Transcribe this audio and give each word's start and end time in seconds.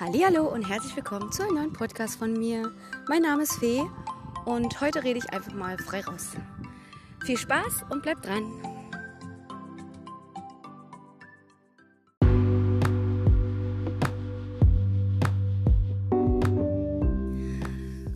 Hallo 0.00 0.48
und 0.48 0.68
herzlich 0.68 0.96
willkommen 0.96 1.30
zu 1.30 1.42
einem 1.42 1.54
neuen 1.54 1.72
Podcast 1.72 2.18
von 2.18 2.32
mir. 2.32 2.72
Mein 3.08 3.22
Name 3.22 3.42
ist 3.42 3.54
Fee 3.54 3.82
und 4.46 4.80
heute 4.80 5.04
rede 5.04 5.18
ich 5.18 5.32
einfach 5.32 5.52
mal 5.52 5.78
frei 5.78 6.00
raus. 6.00 6.30
Viel 7.24 7.36
Spaß 7.36 7.84
und 7.90 8.02
bleibt 8.02 8.24
dran. 8.26 8.44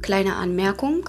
Kleine 0.03 0.37
Anmerkung. 0.37 1.09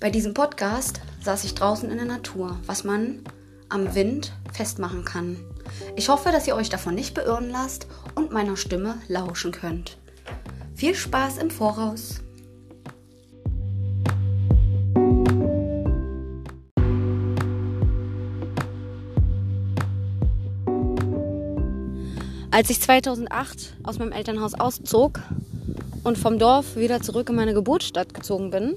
Bei 0.00 0.10
diesem 0.10 0.34
Podcast 0.34 1.00
saß 1.22 1.44
ich 1.44 1.54
draußen 1.54 1.90
in 1.90 1.96
der 1.96 2.06
Natur, 2.06 2.58
was 2.66 2.84
man 2.84 3.24
am 3.68 3.94
Wind 3.94 4.32
festmachen 4.52 5.04
kann. 5.04 5.36
Ich 5.96 6.08
hoffe, 6.08 6.30
dass 6.30 6.46
ihr 6.46 6.54
euch 6.54 6.68
davon 6.68 6.94
nicht 6.94 7.14
beirren 7.14 7.50
lasst 7.50 7.86
und 8.14 8.32
meiner 8.32 8.56
Stimme 8.56 8.98
lauschen 9.08 9.52
könnt. 9.52 9.98
Viel 10.74 10.94
Spaß 10.94 11.38
im 11.38 11.50
Voraus! 11.50 12.22
Als 22.50 22.70
ich 22.70 22.80
2008 22.80 23.76
aus 23.82 23.98
meinem 23.98 24.12
Elternhaus 24.12 24.54
auszog 24.54 25.20
und 26.04 26.16
vom 26.16 26.38
Dorf 26.38 26.76
wieder 26.76 27.02
zurück 27.02 27.28
in 27.28 27.36
meine 27.36 27.52
Geburtsstadt 27.52 28.14
gezogen 28.14 28.50
bin 28.50 28.76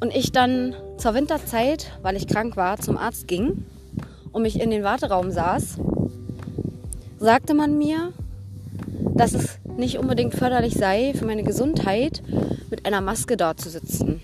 und 0.00 0.14
ich 0.14 0.32
dann 0.32 0.74
zur 0.96 1.14
Winterzeit, 1.14 1.92
weil 2.02 2.16
ich 2.16 2.26
krank 2.26 2.56
war, 2.56 2.78
zum 2.78 2.96
Arzt 2.96 3.28
ging, 3.28 3.64
und 4.32 4.42
mich 4.42 4.60
in 4.60 4.70
den 4.70 4.82
Warteraum 4.82 5.30
saß, 5.30 5.78
sagte 7.18 7.54
man 7.54 7.78
mir, 7.78 8.12
dass 9.14 9.32
es 9.32 9.58
nicht 9.76 9.98
unbedingt 9.98 10.34
förderlich 10.34 10.74
sei 10.74 11.12
für 11.14 11.24
meine 11.24 11.42
Gesundheit, 11.42 12.22
mit 12.70 12.86
einer 12.86 13.00
Maske 13.00 13.36
dort 13.36 13.60
zu 13.60 13.70
sitzen. 13.70 14.20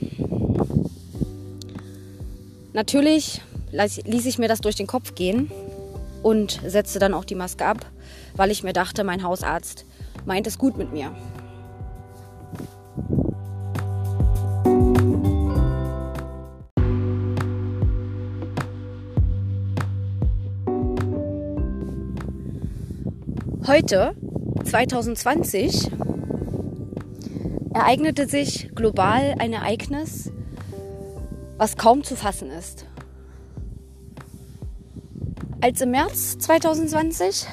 Natürlich 2.73 3.41
ließ 3.73 4.27
ich 4.27 4.39
mir 4.39 4.49
das 4.49 4.61
durch 4.61 4.77
den 4.77 4.87
Kopf 4.87 5.15
gehen 5.15 5.51
und 6.23 6.61
setzte 6.67 6.99
dann 6.99 7.15
auch 7.15 7.25
die 7.25 7.35
Maske 7.35 7.65
ab, 7.65 7.87
weil 8.37 8.51
ich 8.51 8.63
mir 8.63 8.73
dachte, 8.73 9.05
mein 9.05 9.23
Hausarzt 9.23 9.85
meint 10.27 10.47
es 10.47 10.59
gut 10.59 10.77
mit 10.77 10.93
mir. 10.93 11.13
Heute, 23.67 24.15
2020, 24.63 25.91
ereignete 27.73 28.29
sich 28.29 28.75
global 28.75 29.37
ein 29.39 29.55
Ereignis, 29.55 30.31
was 31.57 31.79
kaum 31.79 32.05
zu 32.05 32.15
fassen 32.15 32.51
ist. 32.51 32.85
Als 35.63 35.81
im 35.81 35.93
März 35.93 36.37
2020, 36.41 37.47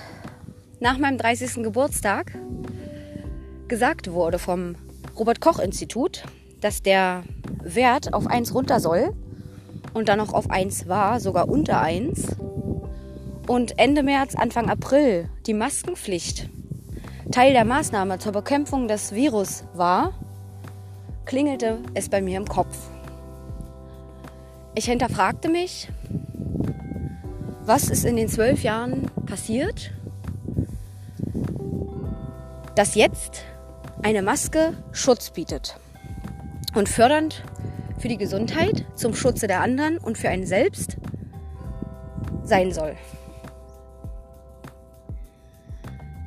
nach 0.81 0.97
meinem 0.97 1.17
30. 1.17 1.63
Geburtstag, 1.63 2.37
gesagt 3.69 4.11
wurde 4.11 4.37
vom 4.37 4.75
Robert 5.17 5.39
Koch 5.39 5.59
Institut, 5.59 6.25
dass 6.59 6.81
der 6.81 7.23
Wert 7.63 8.13
auf 8.13 8.27
1 8.27 8.53
runter 8.53 8.81
soll 8.81 9.13
und 9.93 10.09
dann 10.09 10.17
noch 10.17 10.33
auf 10.33 10.49
1 10.49 10.89
war, 10.89 11.21
sogar 11.21 11.47
unter 11.47 11.79
1, 11.79 12.35
und 13.51 13.77
Ende 13.77 14.01
März, 14.01 14.33
Anfang 14.35 14.69
April 14.69 15.29
die 15.45 15.53
Maskenpflicht 15.53 16.49
Teil 17.33 17.51
der 17.51 17.65
Maßnahme 17.65 18.17
zur 18.17 18.31
Bekämpfung 18.31 18.87
des 18.87 19.13
Virus 19.13 19.65
war, 19.73 20.13
klingelte 21.25 21.79
es 21.93 22.07
bei 22.07 22.21
mir 22.21 22.37
im 22.37 22.45
Kopf. 22.45 22.77
Ich 24.73 24.85
hinterfragte 24.85 25.49
mich, 25.49 25.89
was 27.65 27.89
ist 27.89 28.05
in 28.05 28.15
den 28.15 28.29
zwölf 28.29 28.63
Jahren 28.63 29.11
passiert, 29.25 29.91
dass 32.75 32.95
jetzt 32.95 33.43
eine 34.01 34.21
Maske 34.21 34.81
Schutz 34.93 35.29
bietet 35.29 35.75
und 36.73 36.87
fördernd 36.87 37.43
für 37.99 38.07
die 38.07 38.17
Gesundheit, 38.17 38.85
zum 38.95 39.13
Schutze 39.13 39.47
der 39.47 39.59
anderen 39.59 39.97
und 39.97 40.17
für 40.17 40.29
einen 40.29 40.45
selbst 40.45 40.95
sein 42.45 42.71
soll. 42.71 42.95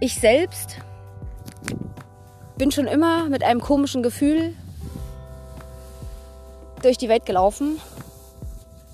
Ich 0.05 0.17
selbst 0.17 0.77
bin 2.59 2.71
schon 2.71 2.87
immer 2.87 3.31
mit 3.31 3.43
einem 3.43 3.63
komischen 3.63 4.03
Gefühl 4.03 4.53
durch 6.83 6.99
die 6.99 7.09
Welt 7.09 7.25
gelaufen 7.25 7.81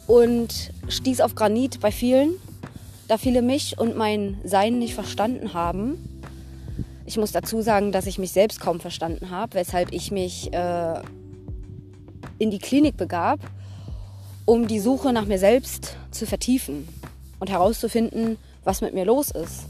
und 0.06 0.71
stieß 0.87 1.21
auf 1.21 1.34
Granit 1.34 1.81
bei 1.81 1.91
vielen, 1.91 2.34
da 3.09 3.19
viele 3.19 3.43
mich 3.43 3.76
und 3.76 3.97
mein 3.97 4.41
Sein 4.44 4.78
nicht 4.78 4.94
verstanden 4.94 5.53
haben. 5.53 5.98
Ich 7.06 7.16
muss 7.16 7.32
dazu 7.32 7.60
sagen, 7.60 7.91
dass 7.91 8.06
ich 8.06 8.21
mich 8.21 8.31
selbst 8.31 8.60
kaum 8.60 8.78
verstanden 8.78 9.31
habe, 9.31 9.54
weshalb 9.54 9.92
ich 9.92 10.12
mich 10.12 10.53
äh, 10.53 11.00
in 12.38 12.53
die 12.53 12.60
Klinik 12.60 12.97
begab, 12.97 13.41
um 14.44 14.69
die 14.69 14.78
Suche 14.78 15.12
nach 15.12 15.25
mir 15.25 15.41
selbst 15.41 15.97
zu 16.12 16.25
vertiefen 16.25 16.87
und 17.41 17.50
herauszufinden, 17.50 18.38
was 18.62 18.81
mit 18.81 18.94
mir 18.94 19.06
los 19.06 19.32
ist. 19.32 19.65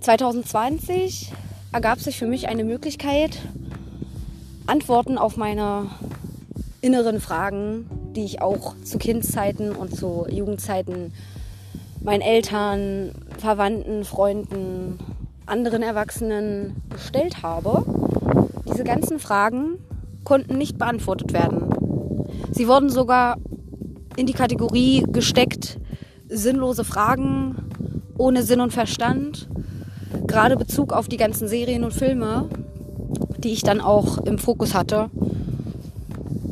2020 0.00 1.32
ergab 1.72 2.00
sich 2.00 2.18
für 2.18 2.26
mich 2.26 2.48
eine 2.48 2.64
Möglichkeit, 2.64 3.38
Antworten 4.66 5.18
auf 5.18 5.36
meine 5.36 5.86
inneren 6.80 7.20
Fragen, 7.20 7.88
die 8.14 8.24
ich 8.24 8.40
auch 8.40 8.74
zu 8.84 8.98
Kindszeiten 8.98 9.72
und 9.72 9.94
zu 9.94 10.26
Jugendzeiten 10.30 11.12
meinen 12.02 12.20
Eltern, 12.20 13.12
Verwandten, 13.38 14.04
Freunden, 14.04 14.98
anderen 15.46 15.82
Erwachsenen 15.82 16.76
gestellt 16.90 17.42
habe. 17.42 17.84
Diese 18.70 18.84
ganzen 18.84 19.18
Fragen 19.18 19.78
konnten 20.24 20.58
nicht 20.58 20.78
beantwortet 20.78 21.32
werden. 21.32 22.26
Sie 22.52 22.68
wurden 22.68 22.90
sogar 22.90 23.38
in 24.16 24.26
die 24.26 24.32
Kategorie 24.32 25.04
gesteckt, 25.10 25.78
sinnlose 26.28 26.84
Fragen 26.84 27.56
ohne 28.16 28.42
Sinn 28.42 28.60
und 28.60 28.72
Verstand 28.72 29.48
gerade 30.28 30.56
Bezug 30.56 30.92
auf 30.92 31.08
die 31.08 31.16
ganzen 31.16 31.48
Serien 31.48 31.82
und 31.82 31.92
Filme, 31.92 32.48
die 33.38 33.52
ich 33.52 33.62
dann 33.62 33.80
auch 33.80 34.18
im 34.18 34.38
Fokus 34.38 34.74
hatte 34.74 35.10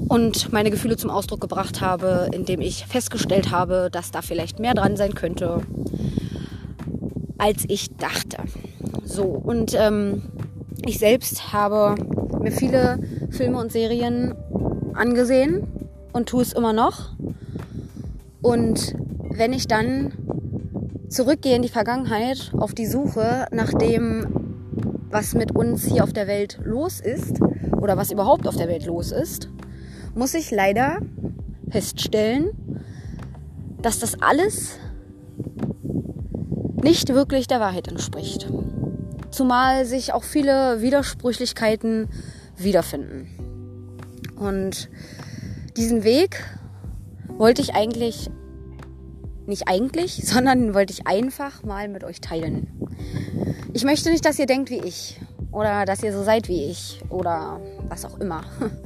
und 0.09 0.53
meine 0.53 0.71
Gefühle 0.71 0.97
zum 0.97 1.11
Ausdruck 1.11 1.41
gebracht 1.41 1.81
habe, 1.81 2.29
indem 2.33 2.61
ich 2.61 2.87
festgestellt 2.87 3.51
habe, 3.51 3.89
dass 3.93 4.11
da 4.11 4.23
vielleicht 4.23 4.59
mehr 4.59 4.75
dran 4.75 4.97
sein 4.97 5.15
könnte, 5.15 5.61
als 7.39 7.65
ich 7.69 7.95
dachte. 7.97 8.39
So, 9.05 9.25
und 9.25 9.75
ähm, 9.79 10.23
ich 10.85 10.99
selbst 10.99 11.53
habe 11.53 11.95
mir 12.41 12.53
viele 12.53 12.99
Filme 13.31 13.59
und 13.59 13.73
Serien 13.73 14.35
angesehen 14.95 15.67
und 16.13 16.29
tue 16.29 16.43
es 16.43 16.53
immer 16.53 16.73
noch. 16.73 17.11
Und 18.43 18.95
wenn 19.31 19.53
ich 19.53 19.67
dann 19.67 20.13
zurückgehe 21.09 21.57
in 21.57 21.63
die 21.63 21.69
Vergangenheit 21.69 22.53
auf 22.57 22.75
die 22.75 22.87
Suche 22.87 23.47
nach 23.53 23.73
dem, 23.73 24.27
was 25.11 25.35
mit 25.35 25.55
uns 25.55 25.85
hier 25.85 26.03
auf 26.05 26.13
der 26.13 26.27
Welt 26.27 26.59
los 26.65 27.01
ist 27.01 27.41
oder 27.81 27.97
was 27.97 28.11
überhaupt 28.11 28.47
auf 28.47 28.57
der 28.57 28.69
Welt 28.69 28.87
los 28.87 29.13
ist, 29.13 29.49
muss 30.15 30.35
ich 30.35 30.51
leider 30.51 30.99
feststellen, 31.69 32.51
dass 33.83 33.99
das 33.99 34.21
alles 34.21 34.79
nicht 36.83 37.09
wirklich 37.09 37.47
der 37.47 37.61
Wahrheit 37.61 37.89
entspricht. 37.89 38.49
Zumal 39.31 39.85
sich 39.85 40.13
auch 40.13 40.25
viele 40.25 40.81
Widersprüchlichkeiten 40.81 42.09
wiederfinden. 42.57 43.29
Und 44.37 44.89
diesen 45.77 46.05
Weg 46.05 46.43
wollte 47.37 47.61
ich 47.61 47.75
eigentlich 47.75 48.31
nicht 49.47 49.69
eigentlich, 49.69 50.23
sondern 50.27 50.75
wollte 50.75 50.93
ich 50.93 51.07
einfach 51.07 51.63
mal 51.63 51.89
mit 51.89 52.05
euch 52.05 52.21
teilen. 52.21 52.69
Ich 53.73 53.85
möchte 53.85 54.11
nicht, 54.11 54.25
dass 54.25 54.39
ihr 54.39 54.47
denkt 54.47 54.71
wie 54.71 54.81
ich 54.81 55.21
oder 55.53 55.85
dass 55.85 56.03
ihr 56.03 56.13
so 56.13 56.23
seid 56.23 56.49
wie 56.49 56.65
ich 56.65 57.01
oder 57.09 57.61
was 57.89 58.05
auch 58.05 58.19
immer. 58.19 58.43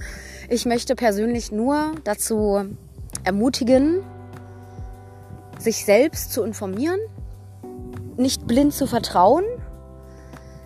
Ich 0.53 0.67
möchte 0.67 0.97
persönlich 0.97 1.53
nur 1.53 1.93
dazu 2.03 2.65
ermutigen, 3.23 4.03
sich 5.59 5.85
selbst 5.85 6.33
zu 6.33 6.43
informieren, 6.43 6.99
nicht 8.17 8.49
blind 8.49 8.75
zu 8.75 8.89
vertrauen, 8.89 9.45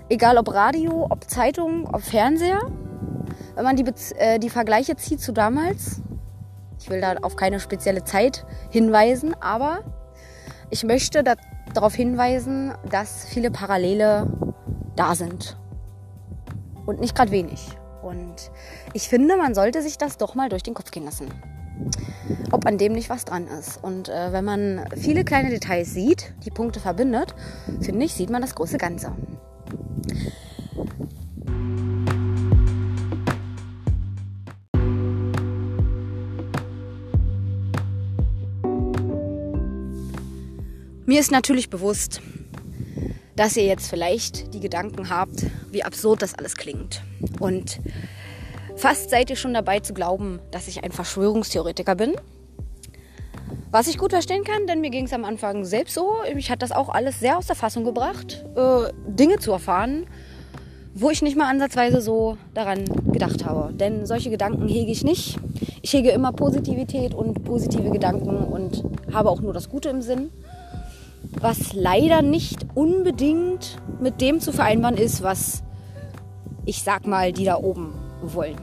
egal 0.08 0.38
ob 0.38 0.54
Radio, 0.54 1.06
ob 1.10 1.28
Zeitung, 1.28 1.86
ob 1.92 2.00
Fernseher. 2.00 2.62
Wenn 3.56 3.64
man 3.64 3.76
die, 3.76 3.84
äh, 4.16 4.38
die 4.38 4.48
Vergleiche 4.48 4.96
zieht 4.96 5.20
zu 5.20 5.32
damals, 5.32 6.00
ich 6.84 6.90
will 6.90 7.00
da 7.00 7.14
auf 7.22 7.36
keine 7.36 7.60
spezielle 7.60 8.04
Zeit 8.04 8.44
hinweisen, 8.68 9.34
aber 9.40 9.78
ich 10.68 10.84
möchte 10.84 11.24
da, 11.24 11.32
darauf 11.72 11.94
hinweisen, 11.94 12.74
dass 12.90 13.24
viele 13.24 13.50
Parallele 13.50 14.30
da 14.94 15.14
sind. 15.14 15.56
Und 16.84 17.00
nicht 17.00 17.14
gerade 17.16 17.30
wenig. 17.30 17.66
Und 18.02 18.50
ich 18.92 19.08
finde, 19.08 19.38
man 19.38 19.54
sollte 19.54 19.80
sich 19.80 19.96
das 19.96 20.18
doch 20.18 20.34
mal 20.34 20.50
durch 20.50 20.62
den 20.62 20.74
Kopf 20.74 20.90
gehen 20.90 21.06
lassen. 21.06 21.28
Ob 22.52 22.66
an 22.66 22.76
dem 22.76 22.92
nicht 22.92 23.08
was 23.08 23.24
dran 23.24 23.46
ist. 23.46 23.82
Und 23.82 24.10
äh, 24.10 24.32
wenn 24.32 24.44
man 24.44 24.84
viele 24.94 25.24
kleine 25.24 25.48
Details 25.48 25.94
sieht, 25.94 26.34
die 26.44 26.50
Punkte 26.50 26.80
verbindet, 26.80 27.34
finde 27.80 28.04
ich, 28.04 28.12
sieht 28.12 28.28
man 28.28 28.42
das 28.42 28.54
große 28.54 28.76
Ganze. 28.76 29.12
Mir 41.06 41.20
ist 41.20 41.30
natürlich 41.30 41.68
bewusst, 41.68 42.22
dass 43.36 43.58
ihr 43.58 43.64
jetzt 43.64 43.88
vielleicht 43.88 44.54
die 44.54 44.60
Gedanken 44.60 45.10
habt, 45.10 45.44
wie 45.70 45.82
absurd 45.82 46.22
das 46.22 46.34
alles 46.34 46.56
klingt. 46.56 47.02
Und 47.40 47.80
fast 48.76 49.10
seid 49.10 49.28
ihr 49.28 49.36
schon 49.36 49.52
dabei 49.52 49.80
zu 49.80 49.92
glauben, 49.92 50.40
dass 50.50 50.66
ich 50.66 50.82
ein 50.82 50.92
Verschwörungstheoretiker 50.92 51.94
bin. 51.94 52.14
Was 53.70 53.86
ich 53.86 53.98
gut 53.98 54.12
verstehen 54.12 54.44
kann, 54.44 54.66
denn 54.66 54.80
mir 54.80 54.88
ging 54.88 55.04
es 55.04 55.12
am 55.12 55.26
Anfang 55.26 55.66
selbst 55.66 55.94
so. 55.94 56.14
Mich 56.34 56.50
hat 56.50 56.62
das 56.62 56.72
auch 56.72 56.88
alles 56.88 57.20
sehr 57.20 57.36
aus 57.36 57.48
der 57.48 57.56
Fassung 57.56 57.84
gebracht, 57.84 58.42
äh, 58.56 58.90
Dinge 59.06 59.38
zu 59.38 59.52
erfahren, 59.52 60.06
wo 60.94 61.10
ich 61.10 61.20
nicht 61.20 61.36
mal 61.36 61.50
ansatzweise 61.50 62.00
so 62.00 62.38
daran 62.54 62.84
gedacht 63.12 63.44
habe. 63.44 63.74
Denn 63.74 64.06
solche 64.06 64.30
Gedanken 64.30 64.68
hege 64.68 64.90
ich 64.90 65.04
nicht. 65.04 65.38
Ich 65.82 65.92
hege 65.92 66.12
immer 66.12 66.32
Positivität 66.32 67.12
und 67.12 67.44
positive 67.44 67.90
Gedanken 67.90 68.38
und 68.38 68.84
habe 69.12 69.28
auch 69.28 69.42
nur 69.42 69.52
das 69.52 69.68
Gute 69.68 69.90
im 69.90 70.00
Sinn 70.00 70.30
was 71.40 71.72
leider 71.72 72.22
nicht 72.22 72.66
unbedingt 72.74 73.76
mit 74.00 74.20
dem 74.20 74.40
zu 74.40 74.52
vereinbaren 74.52 74.96
ist, 74.96 75.22
was 75.22 75.62
ich 76.64 76.82
sag 76.82 77.06
mal, 77.06 77.32
die 77.32 77.44
da 77.44 77.56
oben 77.56 77.94
wollen. 78.22 78.56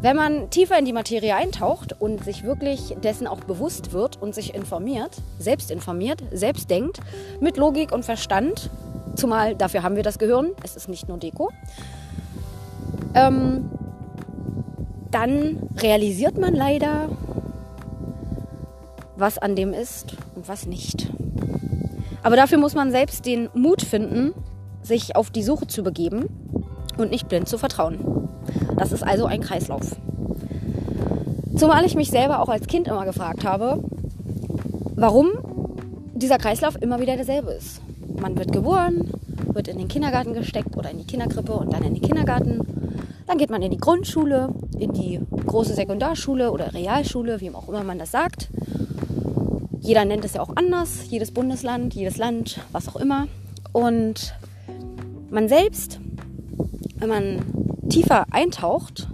Wenn 0.00 0.14
man 0.14 0.50
tiefer 0.50 0.78
in 0.78 0.84
die 0.84 0.92
Materie 0.92 1.34
eintaucht 1.34 2.00
und 2.00 2.22
sich 2.24 2.44
wirklich 2.44 2.96
dessen 3.02 3.26
auch 3.26 3.40
bewusst 3.40 3.92
wird 3.92 4.20
und 4.22 4.34
sich 4.34 4.54
informiert, 4.54 5.16
selbst 5.38 5.70
informiert, 5.70 6.22
selbst 6.30 6.70
denkt, 6.70 7.00
mit 7.40 7.56
Logik 7.56 7.90
und 7.90 8.04
Verstand, 8.04 8.70
zumal 9.16 9.56
dafür 9.56 9.82
haben 9.82 9.96
wir 9.96 10.04
das 10.04 10.18
Gehirn, 10.18 10.50
es 10.62 10.76
ist 10.76 10.88
nicht 10.88 11.08
nur 11.08 11.18
Deko, 11.18 11.50
ähm, 13.14 13.70
dann 15.10 15.68
realisiert 15.78 16.38
man 16.38 16.54
leider, 16.54 17.08
was 19.16 19.38
an 19.38 19.56
dem 19.56 19.72
ist 19.72 20.14
und 20.36 20.46
was 20.46 20.66
nicht. 20.66 21.10
Aber 22.22 22.36
dafür 22.36 22.58
muss 22.58 22.74
man 22.74 22.90
selbst 22.90 23.26
den 23.26 23.48
Mut 23.54 23.82
finden, 23.82 24.32
sich 24.82 25.16
auf 25.16 25.30
die 25.30 25.42
Suche 25.42 25.66
zu 25.66 25.82
begeben 25.82 26.26
und 26.96 27.10
nicht 27.10 27.28
blind 27.28 27.48
zu 27.48 27.58
vertrauen. 27.58 28.28
Das 28.76 28.92
ist 28.92 29.02
also 29.02 29.26
ein 29.26 29.40
Kreislauf. 29.40 29.96
Zumal 31.56 31.84
ich 31.84 31.94
mich 31.94 32.10
selber 32.10 32.40
auch 32.40 32.48
als 32.48 32.66
Kind 32.66 32.88
immer 32.88 33.04
gefragt 33.04 33.44
habe, 33.44 33.82
warum 34.94 35.28
dieser 36.14 36.38
Kreislauf 36.38 36.80
immer 36.80 37.00
wieder 37.00 37.16
derselbe 37.16 37.52
ist. 37.52 37.80
Man 38.20 38.36
wird 38.36 38.52
geboren, 38.52 39.12
wird 39.52 39.68
in 39.68 39.78
den 39.78 39.88
Kindergarten 39.88 40.34
gesteckt 40.34 40.76
oder 40.76 40.90
in 40.90 40.98
die 40.98 41.06
Kinderkrippe 41.06 41.52
und 41.52 41.72
dann 41.72 41.82
in 41.82 41.94
den 41.94 42.02
Kindergarten. 42.02 42.60
Dann 43.26 43.38
geht 43.38 43.50
man 43.50 43.62
in 43.62 43.70
die 43.70 43.78
Grundschule, 43.78 44.48
in 44.78 44.92
die 44.92 45.20
große 45.46 45.74
Sekundarschule 45.74 46.50
oder 46.50 46.72
Realschule, 46.72 47.40
wie 47.40 47.50
auch 47.50 47.68
immer 47.68 47.84
man 47.84 47.98
das 47.98 48.10
sagt. 48.10 48.48
Jeder 49.80 50.04
nennt 50.04 50.24
es 50.24 50.34
ja 50.34 50.40
auch 50.40 50.56
anders, 50.56 51.08
jedes 51.08 51.30
Bundesland, 51.30 51.94
jedes 51.94 52.16
Land, 52.16 52.60
was 52.72 52.88
auch 52.88 52.96
immer. 52.96 53.28
Und 53.72 54.34
man 55.30 55.48
selbst, 55.48 56.00
wenn 56.96 57.08
man 57.08 57.42
tiefer 57.88 58.26
eintaucht, 58.30 59.08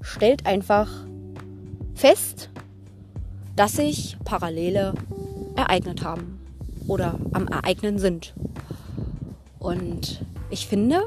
stellt 0.00 0.46
einfach 0.46 0.88
fest, 1.94 2.50
dass 3.56 3.72
sich 3.72 4.16
Parallele 4.24 4.94
ereignet 5.56 6.04
haben 6.04 6.38
oder 6.86 7.18
am 7.32 7.48
Ereignen 7.48 7.98
sind. 7.98 8.34
Und 9.58 10.24
ich 10.50 10.66
finde, 10.66 11.02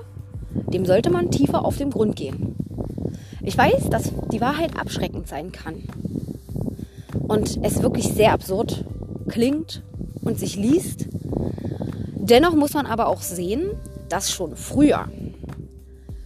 dem 0.67 0.85
sollte 0.85 1.11
man 1.11 1.31
tiefer 1.31 1.63
auf 1.63 1.77
den 1.77 1.91
Grund 1.91 2.15
gehen. 2.15 2.55
Ich 3.41 3.57
weiß, 3.57 3.89
dass 3.89 4.11
die 4.31 4.41
Wahrheit 4.41 4.77
abschreckend 4.77 5.27
sein 5.27 5.51
kann. 5.51 5.83
Und 7.27 7.59
es 7.63 7.81
wirklich 7.81 8.07
sehr 8.07 8.33
absurd 8.33 8.83
klingt 9.29 9.83
und 10.21 10.39
sich 10.39 10.55
liest. 10.55 11.07
Dennoch 12.15 12.53
muss 12.53 12.73
man 12.73 12.85
aber 12.85 13.07
auch 13.07 13.21
sehen, 13.21 13.71
dass 14.09 14.31
schon 14.31 14.55
früher 14.55 15.07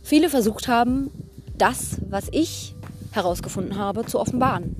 viele 0.03 0.29
versucht 0.29 0.67
haben, 0.67 1.09
das, 1.57 1.97
was 2.09 2.27
ich 2.31 2.75
herausgefunden 3.11 3.77
habe, 3.77 4.05
zu 4.05 4.19
offenbaren. 4.19 4.75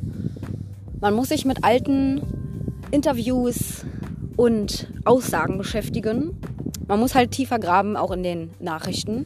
Man 0.99 1.13
muss 1.15 1.29
sich 1.29 1.45
mit 1.45 1.63
alten 1.63 2.21
Interviews 2.91 3.85
und 4.35 4.87
Aussagen 5.05 5.57
beschäftigen. 5.57 6.37
Man 6.87 6.99
muss 6.99 7.15
halt 7.15 7.31
tiefer 7.31 7.59
graben, 7.59 7.95
auch 7.95 8.11
in 8.11 8.23
den 8.23 8.51
Nachrichten 8.59 9.25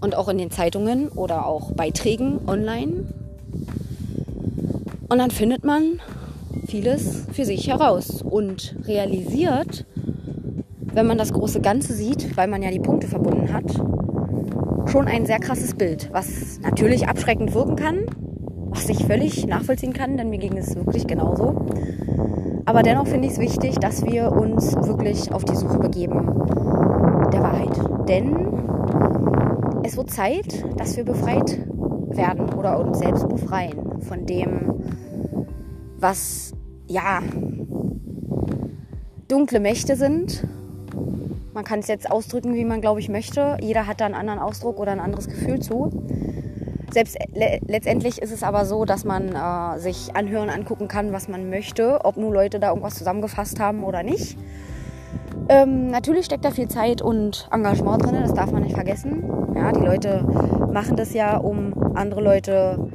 und 0.00 0.14
auch 0.16 0.28
in 0.28 0.38
den 0.38 0.50
Zeitungen 0.50 1.08
oder 1.08 1.46
auch 1.46 1.72
Beiträgen 1.72 2.40
online. 2.46 3.12
Und 5.08 5.18
dann 5.18 5.30
findet 5.30 5.64
man 5.64 6.00
vieles 6.68 7.26
für 7.32 7.46
sich 7.46 7.66
heraus 7.68 8.22
und 8.22 8.76
realisiert, 8.86 9.86
wenn 10.92 11.06
man 11.06 11.16
das 11.16 11.32
große 11.32 11.60
Ganze 11.60 11.94
sieht, 11.94 12.36
weil 12.36 12.46
man 12.46 12.62
ja 12.62 12.70
die 12.70 12.78
Punkte 12.78 13.06
verbunden 13.06 13.52
hat, 13.52 13.64
schon 14.90 15.06
ein 15.06 15.24
sehr 15.24 15.38
krasses 15.38 15.74
Bild, 15.74 16.10
was 16.12 16.60
natürlich 16.60 17.08
abschreckend 17.08 17.54
wirken 17.54 17.76
kann, 17.76 18.00
was 18.70 18.88
ich 18.88 19.04
völlig 19.04 19.46
nachvollziehen 19.46 19.94
kann, 19.94 20.18
denn 20.18 20.28
mir 20.28 20.38
ging 20.38 20.56
es 20.58 20.76
wirklich 20.76 21.06
genauso. 21.06 21.66
Aber 22.66 22.82
dennoch 22.82 23.06
finde 23.06 23.26
ich 23.28 23.32
es 23.32 23.38
wichtig, 23.38 23.76
dass 23.76 24.04
wir 24.04 24.30
uns 24.30 24.76
wirklich 24.76 25.32
auf 25.32 25.44
die 25.44 25.56
Suche 25.56 25.78
begeben 25.78 26.26
der 27.32 27.42
Wahrheit. 27.42 27.78
Denn 28.08 28.36
es 29.84 29.96
wird 29.96 30.10
Zeit, 30.10 30.64
dass 30.76 30.98
wir 30.98 31.04
befreit 31.04 31.58
werden 32.10 32.52
oder 32.52 32.78
uns 32.78 32.98
selbst 32.98 33.26
befreien 33.26 34.02
von 34.02 34.26
dem, 34.26 34.82
was 35.98 36.52
ja 36.88 37.22
dunkle 39.28 39.60
Mächte 39.60 39.96
sind. 39.96 40.46
Man 41.54 41.64
kann 41.64 41.80
es 41.80 41.88
jetzt 41.88 42.10
ausdrücken, 42.10 42.54
wie 42.54 42.64
man 42.64 42.80
glaube 42.80 43.00
ich 43.00 43.08
möchte. 43.08 43.56
Jeder 43.60 43.86
hat 43.86 44.00
da 44.00 44.06
einen 44.06 44.14
anderen 44.14 44.38
Ausdruck 44.38 44.78
oder 44.78 44.92
ein 44.92 45.00
anderes 45.00 45.28
Gefühl 45.28 45.60
zu. 45.60 45.90
Selbst 46.92 47.18
le 47.34 47.60
letztendlich 47.66 48.22
ist 48.22 48.32
es 48.32 48.42
aber 48.42 48.64
so, 48.64 48.84
dass 48.86 49.04
man 49.04 49.34
äh, 49.34 49.78
sich 49.78 50.16
anhören, 50.16 50.48
angucken 50.48 50.88
kann, 50.88 51.12
was 51.12 51.28
man 51.28 51.50
möchte, 51.50 52.04
ob 52.04 52.16
nur 52.16 52.32
Leute 52.32 52.58
da 52.58 52.70
irgendwas 52.70 52.94
zusammengefasst 52.94 53.60
haben 53.60 53.84
oder 53.84 54.02
nicht. 54.02 54.38
Ähm, 55.50 55.88
natürlich 55.88 56.26
steckt 56.26 56.44
da 56.44 56.50
viel 56.50 56.68
Zeit 56.68 57.02
und 57.02 57.48
Engagement 57.52 58.04
drin, 58.04 58.16
das 58.22 58.34
darf 58.34 58.52
man 58.52 58.62
nicht 58.62 58.74
vergessen. 58.74 59.22
Ja, 59.54 59.72
die 59.72 59.84
Leute 59.84 60.24
machen 60.72 60.96
das 60.96 61.12
ja, 61.12 61.36
um 61.36 61.74
andere 61.94 62.22
Leute 62.22 62.90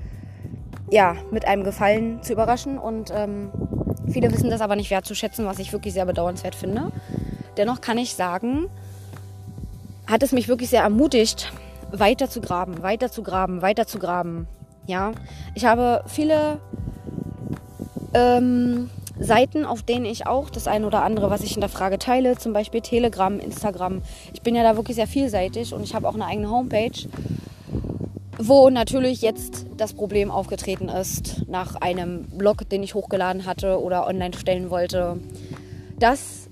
ja, 0.94 1.16
mit 1.32 1.48
einem 1.48 1.64
Gefallen 1.64 2.22
zu 2.22 2.34
überraschen. 2.34 2.78
Und 2.78 3.12
ähm, 3.16 3.50
viele 4.10 4.32
wissen 4.32 4.50
das 4.50 4.62
aber 4.62 4.76
nicht 4.76 4.92
wertzuschätzen, 4.92 5.46
was 5.46 5.60
ich 5.60 5.74
wirklich 5.74 5.94
sehr 5.94 6.06
bedauernswert 6.06 6.56
finde. 6.56 6.92
Dennoch 7.58 7.82
kann 7.82 7.98
ich 7.98 8.16
sagen, 8.16 8.70
hat 10.08 10.24
es 10.24 10.32
mich 10.32 10.48
wirklich 10.48 10.70
sehr 10.70 10.82
ermutigt, 10.82 11.52
weiter 11.92 12.30
zu 12.30 12.42
graben, 12.42 12.82
weiter 12.82 13.12
zu 13.12 13.24
graben, 13.24 13.62
weiter 13.62 13.88
zu 13.88 14.00
graben. 14.00 14.48
Ja, 14.88 15.12
ich 15.56 15.66
habe 15.66 16.04
viele 16.08 16.60
ähm, 18.14 18.90
Seiten, 19.20 19.66
auf 19.66 19.84
denen 19.84 20.06
ich 20.06 20.28
auch 20.28 20.50
das 20.50 20.68
eine 20.68 20.88
oder 20.88 21.04
andere, 21.04 21.30
was 21.30 21.42
ich 21.42 21.56
in 21.56 21.62
der 21.62 21.70
Frage 21.70 22.00
teile, 22.00 22.38
zum 22.38 22.52
Beispiel 22.52 22.82
Telegram, 22.82 23.40
Instagram. 23.40 24.02
Ich 24.34 24.42
bin 24.42 24.56
ja 24.56 24.64
da 24.64 24.76
wirklich 24.76 24.96
sehr 24.96 25.08
vielseitig 25.08 25.74
und 25.74 25.84
ich 25.84 25.94
habe 25.96 26.08
auch 26.08 26.16
eine 26.16 26.26
eigene 26.26 26.50
Homepage 26.50 27.08
wo 28.38 28.70
natürlich 28.70 29.22
jetzt 29.22 29.66
das 29.78 29.94
Problem 29.94 30.32
aufgetreten 30.32 30.90
ist, 30.90 31.48
nach 31.48 31.76
einem 31.76 32.26
Blog, 32.26 32.68
den 32.70 32.84
ich 32.84 32.96
hochgeladen 32.96 33.46
hatte 33.46 33.80
oder 33.82 34.08
online 34.08 34.34
stellen 34.36 34.70
wollte, 34.70 35.20
dass 36.00 36.50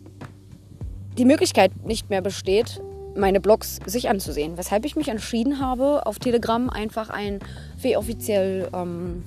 die 1.17 1.25
Möglichkeit 1.25 1.71
nicht 1.85 2.09
mehr 2.09 2.21
besteht, 2.21 2.81
meine 3.15 3.41
Blogs 3.41 3.79
sich 3.85 4.09
anzusehen. 4.09 4.57
Weshalb 4.57 4.85
ich 4.85 4.95
mich 4.95 5.09
entschieden 5.09 5.59
habe, 5.59 6.05
auf 6.05 6.19
Telegram 6.19 6.69
einfach 6.69 7.09
einen 7.09 7.39
offiziell 7.95 8.69
ähm, 8.73 9.23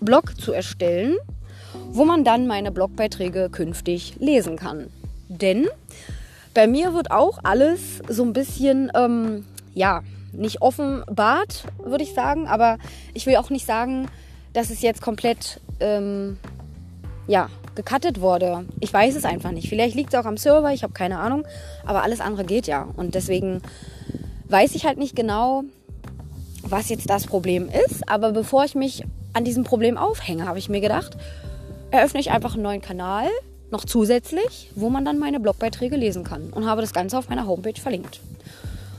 Blog 0.00 0.40
zu 0.40 0.52
erstellen, 0.52 1.16
wo 1.90 2.04
man 2.04 2.24
dann 2.24 2.46
meine 2.46 2.70
Blogbeiträge 2.70 3.48
künftig 3.50 4.16
lesen 4.18 4.56
kann. 4.56 4.88
Denn 5.28 5.66
bei 6.52 6.66
mir 6.66 6.94
wird 6.94 7.10
auch 7.10 7.38
alles 7.42 8.00
so 8.08 8.22
ein 8.22 8.32
bisschen, 8.32 8.92
ähm, 8.94 9.44
ja, 9.74 10.02
nicht 10.36 10.62
offenbart, 10.62 11.64
würde 11.82 12.04
ich 12.04 12.14
sagen. 12.14 12.46
Aber 12.48 12.78
ich 13.12 13.26
will 13.26 13.36
auch 13.36 13.50
nicht 13.50 13.66
sagen, 13.66 14.08
dass 14.52 14.70
es 14.70 14.82
jetzt 14.82 15.02
komplett 15.02 15.60
ähm, 15.80 16.38
ja, 17.26 17.48
gecuttet 17.74 18.20
wurde. 18.20 18.64
Ich 18.80 18.92
weiß 18.92 19.16
es 19.16 19.24
einfach 19.24 19.50
nicht. 19.50 19.68
Vielleicht 19.68 19.94
liegt 19.94 20.14
es 20.14 20.20
auch 20.20 20.26
am 20.26 20.36
Server, 20.36 20.72
ich 20.72 20.82
habe 20.82 20.92
keine 20.92 21.18
Ahnung. 21.18 21.46
Aber 21.84 22.02
alles 22.02 22.20
andere 22.20 22.44
geht 22.44 22.66
ja. 22.66 22.88
Und 22.96 23.14
deswegen 23.14 23.62
weiß 24.48 24.74
ich 24.74 24.86
halt 24.86 24.98
nicht 24.98 25.16
genau, 25.16 25.64
was 26.62 26.88
jetzt 26.88 27.10
das 27.10 27.26
Problem 27.26 27.68
ist. 27.68 28.08
Aber 28.08 28.32
bevor 28.32 28.64
ich 28.64 28.74
mich 28.74 29.04
an 29.32 29.44
diesem 29.44 29.64
Problem 29.64 29.96
aufhänge, 29.98 30.46
habe 30.46 30.58
ich 30.58 30.68
mir 30.68 30.80
gedacht, 30.80 31.16
eröffne 31.90 32.20
ich 32.20 32.30
einfach 32.30 32.54
einen 32.54 32.62
neuen 32.62 32.80
Kanal, 32.80 33.28
noch 33.70 33.84
zusätzlich, 33.84 34.70
wo 34.74 34.90
man 34.90 35.04
dann 35.04 35.18
meine 35.18 35.40
Blogbeiträge 35.40 35.96
lesen 35.96 36.24
kann. 36.24 36.50
Und 36.50 36.66
habe 36.66 36.80
das 36.80 36.92
Ganze 36.92 37.18
auf 37.18 37.28
meiner 37.28 37.46
Homepage 37.46 37.80
verlinkt. 37.80 38.20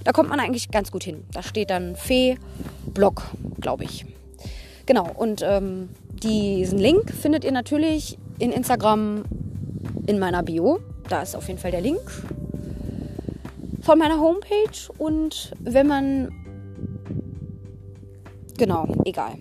Da 0.06 0.12
kommt 0.12 0.30
man 0.30 0.40
eigentlich 0.40 0.70
ganz 0.70 0.92
gut 0.92 1.04
hin. 1.04 1.26
Da 1.34 1.44
steht 1.44 1.72
dann 1.72 1.96
Fee 1.96 2.38
Blog, 2.94 3.24
glaube 3.60 3.84
ich. 3.84 4.06
Genau, 4.86 5.10
und 5.16 5.42
ähm, 5.44 5.90
diesen 6.10 6.78
Link 6.78 7.12
findet 7.12 7.44
ihr 7.44 7.52
natürlich 7.52 8.18
in 8.38 8.52
Instagram 8.52 9.26
in 10.06 10.20
meiner 10.20 10.44
Bio. 10.44 10.80
Da 11.10 11.24
ist 11.24 11.36
auf 11.36 11.48
jeden 11.48 11.60
Fall 11.60 11.72
der 11.72 11.82
Link 11.82 12.00
von 13.82 13.98
meiner 13.98 14.20
Homepage. 14.20 14.94
Und 15.00 15.52
wenn 15.60 15.88
man... 15.88 16.32
Genau, 18.58 18.88
egal. 19.06 19.34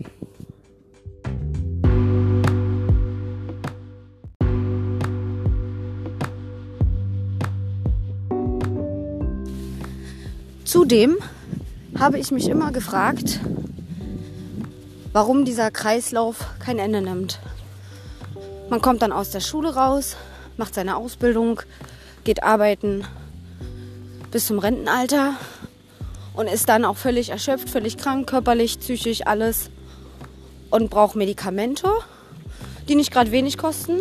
Zudem 10.75 11.19
habe 11.97 12.19
ich 12.19 12.33
mich 12.33 12.49
immer 12.49 12.73
gefragt, 12.73 13.39
warum 15.13 15.45
dieser 15.45 15.71
Kreislauf 15.71 16.49
kein 16.59 16.81
Ende 16.81 17.01
nimmt. 17.01 17.39
Man 18.71 18.83
kommt 18.83 19.01
dann 19.03 19.13
aus 19.13 19.31
der 19.31 19.39
Schule 19.39 19.77
raus, 19.77 20.17
macht 20.57 20.75
seine 20.75 20.97
Ausbildung, 20.97 21.61
geht 22.25 22.43
arbeiten 22.43 23.05
bis 24.33 24.49
zum 24.49 24.59
Rentenalter 24.59 25.35
und 26.35 26.49
ist 26.49 26.69
dann 26.69 26.85
auch 26.85 26.97
völlig 26.97 27.29
erschöpft, 27.29 27.71
völlig 27.71 27.97
krank, 27.97 28.29
körperlich, 28.29 28.81
psychisch, 28.81 29.25
alles 29.29 29.71
und 30.71 30.91
braucht 30.91 31.15
Medikamente, 31.15 31.89
die 32.89 32.97
nicht 32.97 33.13
gerade 33.13 33.31
wenig 33.31 33.59
kosten 33.59 34.01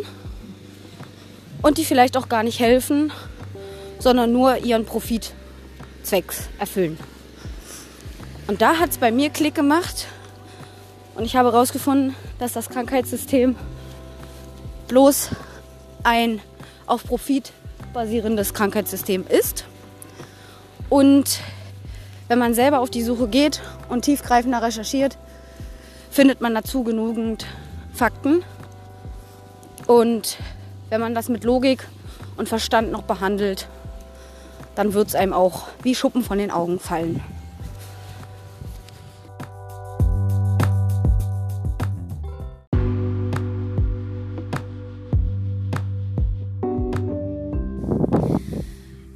und 1.62 1.78
die 1.78 1.86
vielleicht 1.86 2.18
auch 2.18 2.30
gar 2.30 2.42
nicht 2.42 2.60
helfen, 2.60 3.12
sondern 4.00 4.34
nur 4.34 4.58
ihren 4.58 4.88
Profit 4.88 5.36
zwecks 6.04 6.50
erfüllen. 6.60 6.98
Und 8.48 8.62
da 8.62 8.78
hat 8.80 8.92
es 8.92 8.98
bei 8.98 9.12
mir 9.12 9.30
Klick 9.30 9.56
gemacht 9.56 10.08
und 11.16 11.26
ich 11.26 11.36
habe 11.36 11.52
herausgefunden, 11.52 12.16
dass 12.40 12.54
das 12.54 12.70
Krankheitssystem 12.70 13.56
bloß 14.88 15.30
ein 16.04 16.42
auf 16.86 17.04
Profit 17.04 17.54
basierendes 17.94 18.54
Krankheitssystem 18.54 19.26
ist. 19.28 19.66
Und 20.90 21.40
wenn 22.28 22.40
man 22.40 22.54
selber 22.54 22.80
auf 22.80 22.90
die 22.90 23.04
Suche 23.04 23.28
geht 23.28 23.62
und 23.90 24.04
tiefgreifender 24.04 24.62
recherchiert, 24.62 25.18
findet 26.10 26.42
man 26.42 26.54
dazu 26.54 26.84
genügend 26.84 27.46
Fakten. 27.94 28.44
Und 29.88 30.38
wenn 30.90 31.02
man 31.02 31.16
das 31.16 31.30
mit 31.30 31.44
Logik 31.44 31.88
und 32.38 32.50
Verstand 32.50 32.92
noch 32.92 33.04
behandelt, 33.04 33.68
dann 34.76 34.94
wird 34.94 35.10
es 35.10 35.16
einem 35.16 35.34
auch 35.34 35.68
wie 35.84 35.96
Schuppen 35.96 36.24
von 36.24 36.38
den 36.38 36.52
Augen 36.52 36.80
fallen. 36.80 37.22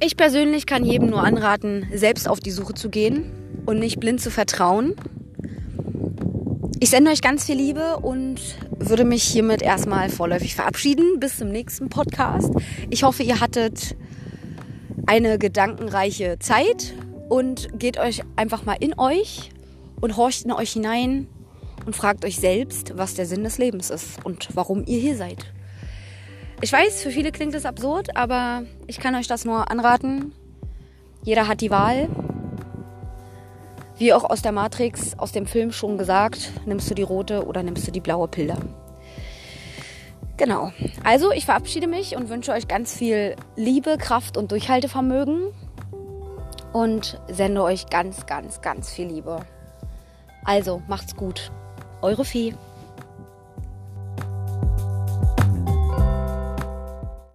Ich 0.00 0.16
persönlich 0.16 0.66
kann 0.66 0.84
jedem 0.84 1.10
nur 1.10 1.22
anraten, 1.22 1.86
selbst 1.92 2.28
auf 2.28 2.40
die 2.40 2.50
Suche 2.50 2.74
zu 2.74 2.88
gehen 2.88 3.30
und 3.66 3.78
nicht 3.78 4.00
blind 4.00 4.20
zu 4.20 4.30
vertrauen. 4.30 4.94
Ich 6.80 6.90
sende 6.90 7.10
euch 7.10 7.20
ganz 7.20 7.44
viel 7.44 7.56
Liebe 7.56 7.98
und 7.98 8.40
würde 8.78 9.04
mich 9.04 9.24
hiermit 9.24 9.60
erstmal 9.60 10.08
vorläufig 10.08 10.54
verabschieden. 10.54 11.18
Bis 11.18 11.38
zum 11.38 11.48
nächsten 11.48 11.88
Podcast. 11.88 12.52
Ich 12.88 13.02
hoffe, 13.02 13.22
ihr 13.22 13.40
hattet 13.40 13.96
eine 15.08 15.38
gedankenreiche 15.38 16.38
Zeit 16.38 16.92
und 17.30 17.68
geht 17.78 17.98
euch 17.98 18.22
einfach 18.36 18.66
mal 18.66 18.76
in 18.78 18.98
euch 18.98 19.50
und 20.00 20.18
horcht 20.18 20.44
in 20.44 20.52
euch 20.52 20.72
hinein 20.72 21.26
und 21.86 21.96
fragt 21.96 22.26
euch 22.26 22.36
selbst, 22.36 22.96
was 22.98 23.14
der 23.14 23.24
Sinn 23.24 23.42
des 23.42 23.56
Lebens 23.56 23.88
ist 23.88 24.22
und 24.24 24.48
warum 24.54 24.84
ihr 24.86 25.00
hier 25.00 25.16
seid. 25.16 25.46
Ich 26.60 26.72
weiß, 26.72 27.02
für 27.02 27.10
viele 27.10 27.32
klingt 27.32 27.54
es 27.54 27.64
absurd, 27.64 28.16
aber 28.16 28.64
ich 28.86 29.00
kann 29.00 29.14
euch 29.14 29.26
das 29.26 29.46
nur 29.46 29.70
anraten. 29.70 30.32
Jeder 31.22 31.48
hat 31.48 31.62
die 31.62 31.70
Wahl. 31.70 32.08
Wie 33.96 34.12
auch 34.12 34.24
aus 34.24 34.42
der 34.42 34.52
Matrix, 34.52 35.18
aus 35.18 35.32
dem 35.32 35.46
Film 35.46 35.72
schon 35.72 35.96
gesagt, 35.96 36.52
nimmst 36.66 36.90
du 36.90 36.94
die 36.94 37.02
rote 37.02 37.46
oder 37.46 37.62
nimmst 37.62 37.86
du 37.86 37.92
die 37.92 38.00
blaue 38.00 38.28
Pille. 38.28 38.56
Genau. 40.38 40.72
Also, 41.04 41.32
ich 41.32 41.44
verabschiede 41.44 41.88
mich 41.88 42.16
und 42.16 42.30
wünsche 42.30 42.52
euch 42.52 42.68
ganz 42.68 42.96
viel 42.96 43.34
Liebe, 43.56 43.98
Kraft 43.98 44.36
und 44.36 44.52
Durchhaltevermögen 44.52 45.48
und 46.72 47.20
sende 47.28 47.62
euch 47.62 47.90
ganz, 47.90 48.24
ganz, 48.26 48.62
ganz 48.62 48.90
viel 48.90 49.08
Liebe. 49.08 49.44
Also, 50.44 50.80
macht's 50.86 51.16
gut. 51.16 51.50
Eure 52.00 52.24
Fee. 52.24 52.54